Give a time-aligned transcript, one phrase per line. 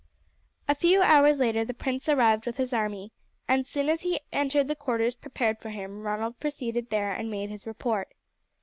[0.67, 3.13] A few hours later the prince arrived with his army,
[3.47, 7.29] and as soon as he entered the quarters prepared for him Ronald proceeded there and
[7.29, 8.07] made his report.